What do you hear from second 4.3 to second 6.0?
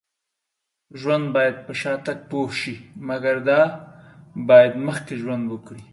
باید مخکې ژوند وکړي